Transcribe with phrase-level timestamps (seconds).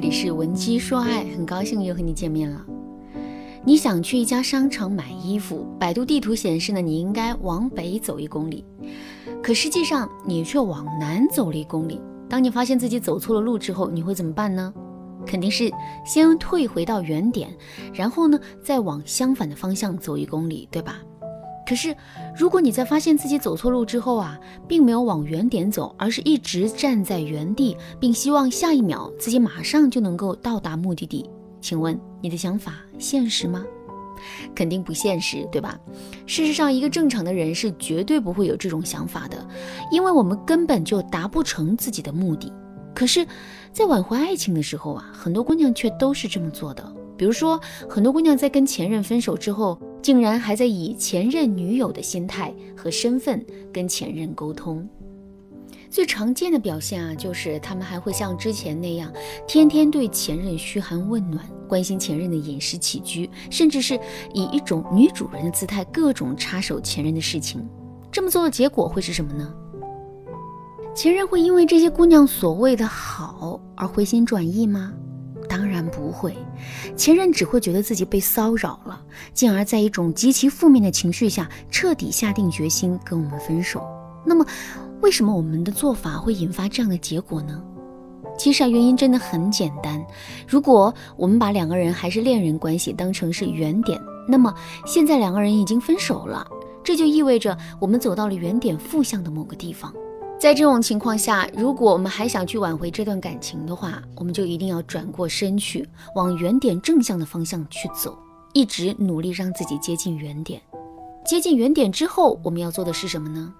[0.00, 2.64] 这里是文姬说爱，很高兴又和你见面了。
[3.64, 8.64] 你想去一家商场买衣服，百度地图显示呢，你应该往北走一公里，
[9.42, 12.00] 可实际上你却往南走了一公里。
[12.28, 14.72] 当你发现自己走错了路之后，你会怎么办呢？
[15.26, 15.68] 肯定是
[16.06, 17.52] 先退回到原点，
[17.92, 21.00] 然后呢，再往相反的方向走一公里，对吧？
[21.68, 21.94] 可是，
[22.34, 31.28] 如果你在发现自己走错路之后啊，并没有往原点走，而是一直站在原地，并希望下一秒自己马上就能够到达目的地，
[31.60, 33.62] 请问你的想法现实吗？
[34.54, 35.78] 肯定不现实，对吧？
[36.24, 39.46] 事实上，一个正常的人是绝对不会有这种想法的，
[39.92, 42.50] 因为我们根本就达不成自己的目的。
[42.94, 43.26] 可是，
[43.72, 46.82] 在挽回爱情的时候啊，很多姑娘却都是这么做的。
[47.14, 49.78] 比如说，很多姑娘在跟前任分手之后。
[50.00, 54.88] 竟然还在以前任女友的心态和身份跟前任沟通，
[55.90, 59.12] 最常见的表现啊，就是他们还会像之前那样，
[59.46, 63.98] 天天对前任嘘寒问暖，关心前任的饮食起居，甚至是
[64.32, 67.66] 以一种女主人的姿态，各种插手前任的事情。
[68.10, 69.52] 这么做的结果会是什么呢？
[70.94, 74.92] 前任会因为这些姑娘所谓的好而回心转意吗？
[76.08, 76.34] 不会，
[76.96, 78.98] 前任只会觉得自己被骚扰了，
[79.34, 83.86] 进而在一种极其负面的情绪下，彻底下定决心跟我们分手。
[84.24, 84.42] 那么，
[85.02, 87.62] 为什么我们的做法会引发这样的结果呢？
[88.38, 90.02] 其实啊，原因真的很简单。
[90.46, 94.54] 如果我们把两个人还是恋人关系当成是原点，那么
[94.86, 96.46] 现在两个人已经分手了，
[96.82, 99.92] 这就意味着我们走到了原点负向的某个地方。
[100.38, 108.16] 在这种情况下，如果我们还想去挽回这段感情的话，我们就一定要转过身去，往原点正向的方向去走，
[108.52, 110.62] 一直努力让自己接近原点。
[111.26, 113.52] 接近原点之后，我们要做的是什么呢？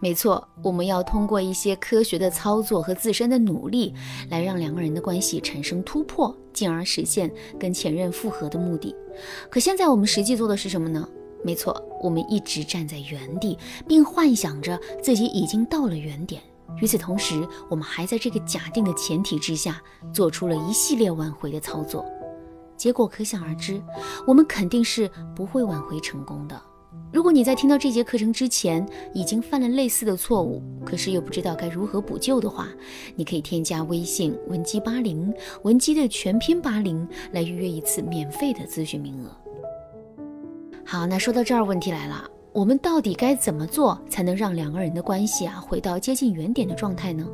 [0.00, 3.94] 没错，我们要通过一些科学的操作和自身的努力，
[4.30, 8.92] 来让两个人的关系产生突破，进而实现跟前任复合的目的。
[9.48, 11.08] 可现在我们实际做的是什么呢？
[11.44, 16.42] 没错，我们一直站在原地，并幻想着自己已经到了原点。
[16.80, 19.80] 与此同时，我们还在这个假定的前提之下，
[20.12, 22.04] 做出了一系列挽回的操作。
[22.76, 23.80] 结果可想而知，
[24.26, 26.60] 我们肯定是不会挽回成功的。
[27.12, 32.68] 如果你在听到这节课程之前已经犯了类似的错误，可是又不知道该如何补救的话，
[33.14, 35.32] 你可以添加微信文姬八零，
[35.62, 39.43] 文姬的全拼八零，来预约一次免费的咨询名额。
[40.86, 47.26] 好，那说到这儿，问题来了，我们到底该怎么做才能让两个人的关系啊回到接近原点的状态呢？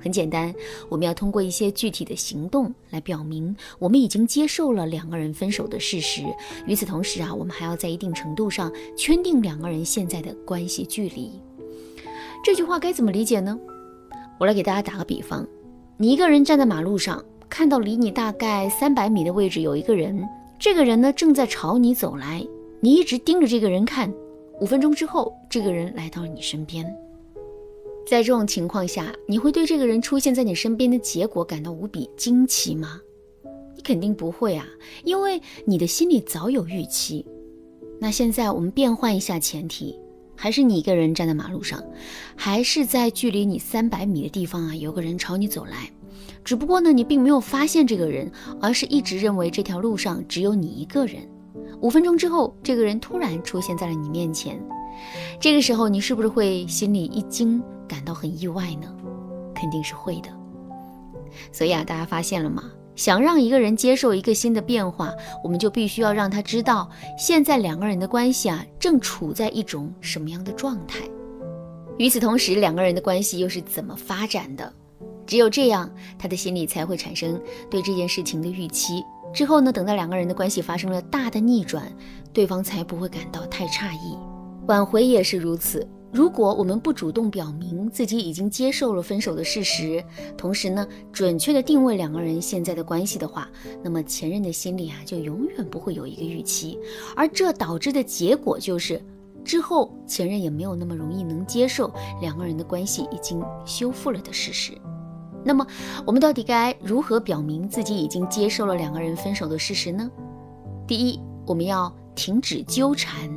[0.00, 0.54] 很简单，
[0.88, 6.22] 我们要通过一些具体的行动来表明我们已经接受了两个人分手的事实。
[6.66, 11.32] 与此同时啊，我们还要在一定程度上圈定两个人现在的关系距离。
[12.44, 13.58] 这句话该怎么理解呢？
[14.38, 15.44] 我来给大家打个比方，
[15.96, 20.24] 你一个人站在马路上，看到离你大概三百米的位置有一个人，
[20.60, 22.46] 这个人呢正在朝你走来。
[22.80, 24.12] 你一直盯着这个人看，
[24.60, 26.84] 五分钟之后，这个人来到了你身边。
[28.06, 33.00] 在这种情况下，你会对这个人出现在你身边的结果感到无比惊奇吗？
[33.74, 34.64] 你肯定不会啊，
[35.02, 37.26] 因为你的心里早有预期。
[38.00, 39.98] 那现在我们变换一下前提，
[40.36, 41.82] 还是你一个人站在马路上，
[42.36, 45.90] 还是在距离你三百米的地方啊，有个人朝你走来。
[46.44, 51.28] 只不过呢，你并没有发现这个人，而是一直认为这条路上只有你一个人。
[51.80, 54.60] 五分钟之后，这个人突然出现在了你面前，
[55.40, 58.92] 这个时候你是不是会心里一惊，感到很意外呢？
[59.54, 60.28] 肯定是会的。
[61.52, 62.64] 所以啊，大家发现了吗？
[62.96, 70.98] 想让一个人接受一个新的变化，我们就必须要让他知道，现在两个人的关系啊，正处在一种什么样的状态。
[71.96, 74.72] 与此同时，两个人的关系又是怎么发展的？
[75.26, 77.40] 只有这样，他的心里才会产生
[77.70, 79.04] 对这件事情的预期。
[79.38, 79.72] 之后呢？
[79.72, 81.86] 等到两个人的关系发生了大的逆转，
[82.32, 84.18] 对方才不会感到太诧异。
[84.66, 85.88] 挽回也是如此。
[86.10, 90.04] 如果我们不主动表明自己已经接受了分手的事实，
[90.36, 93.48] 同时呢，准确的定位两个人现在的关系的话，
[93.80, 96.76] 那么前任的心里啊，就永远不会有一个预期，
[97.14, 99.00] 而这导致的结果就是，
[99.44, 104.72] 之后前任也没有那么容易能接受两个人的关系已经修复了的事实。
[105.44, 105.66] 那么，
[106.04, 110.10] 我们到底该如何表明自己已经接受了两个人分手的事实呢？
[110.86, 113.30] 第一，我们要停止纠缠。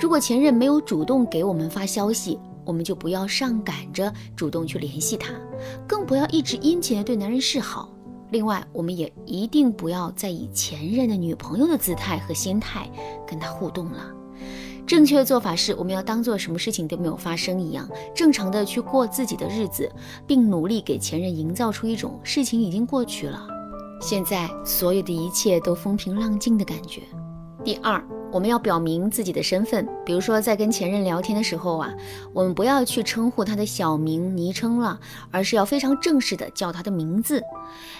[0.00, 5.34] 如果前任没有主动给我们发消息，我们就不要上赶着主动去联系他，
[5.86, 7.90] 更不要一直殷勤的对男人示好。
[8.30, 12.88] 另外，我们也一定不要再以前任的女朋友的姿态和心态
[13.26, 14.19] 跟他互动了。
[14.86, 19.90] 正确的做法是，我们要当做什么事情都没有发生一样，正常的去过自己的日子，
[20.26, 23.46] 并努力给前任营造出一种事情已经过去了，
[24.00, 27.02] 现在所有的一切都风平浪静的感觉。
[27.64, 28.02] 第二。
[28.32, 31.92] 我们要表明自己的身份，比如说在跟前任聊天的时候啊，
[32.32, 35.00] 我们不要去称呼他的小名、昵称了，
[35.32, 37.42] 而是要非常正式的叫他的名字。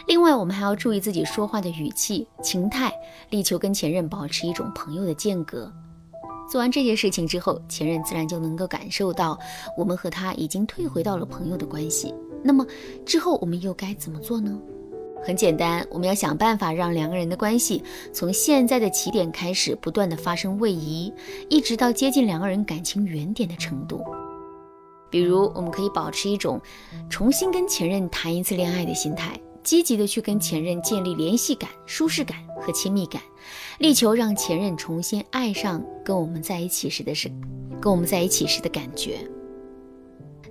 [0.06, 2.92] 另外，我们还要注意自己说话的语气、情态，
[3.30, 5.68] 力求跟前任保持一种朋友的间隔。
[6.50, 9.38] 做完这些事情之后，前任自然就能够感受到
[9.76, 12.12] 我们和他已经退回到了朋友的关系。
[12.42, 12.66] 那么
[13.06, 14.58] 之后我们又该怎么做呢？
[15.22, 21.12] 很简单，我们要想办法让两个人的关系从现在的起点开始，不断的发生位移，
[21.48, 24.02] 一直到接近两个人感情原点的程度。
[25.08, 26.60] 比如，我们可以保持一种
[27.08, 33.22] 重新跟前任谈一次恋爱的心态，积极的去跟前任建立联系感、舒适感和亲密感，
[33.78, 37.30] 力求让前任重新爱上跟我们在一起时的是
[37.80, 39.18] 跟我们在一起时的感觉。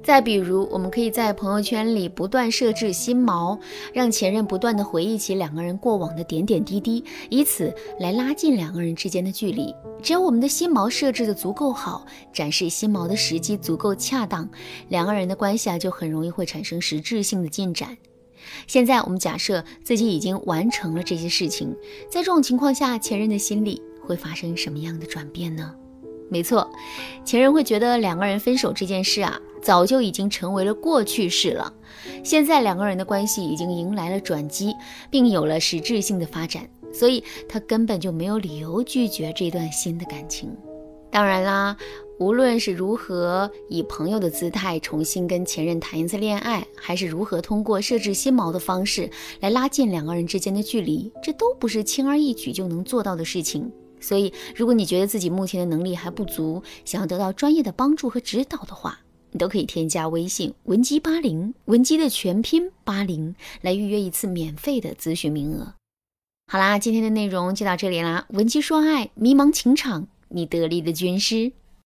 [0.02, 3.60] 再比如，我们可以在朋友圈里不断设置新锚，
[3.94, 9.76] 让前任不断的回忆起两个人过往的点点滴滴，以此来拉近两个人之间的距离。
[10.02, 14.50] 只要我们的新锚设置的足够好，展示新锚的时机足够恰当，
[14.88, 17.96] 两个人的关系啊就很容易会产生实质性的进展。
[18.68, 21.76] 现在我们假设自己已经完成了这些事情，
[22.10, 25.74] 在这种情况下，前任的心里会发生什么样的转变呢？
[26.32, 26.70] 没错，
[27.26, 31.74] 前任会觉得两个人分手这件事啊，早就已经成为了过去式了。
[32.24, 34.76] 现在两个人的关系已经迎来了转机，
[35.10, 40.56] 并有了实质性的发展，所以他根本就没有理由拒绝这段新的感情。
[41.12, 41.76] 当然啦，
[42.20, 53.72] 无论是如何以朋友的姿态重新跟前任谈一次恋爱，还是如何通过设置新锚的方式来拉近两个人之间的距离，这都不是轻而易举就能做到的事情。
[54.02, 59.00] 所以，如果你觉得自己目前的能力还不足，想要得到专业的帮助和指导的话，
[59.32, 65.74] 你都可以添加微信文姬八零，文姬的全拼八零，来预约一次免费的咨询名额。
[66.52, 68.26] 好啦，今天的内容就到这里啦。
[68.32, 71.54] 文姬说爱，迷茫情场，你得力的军师。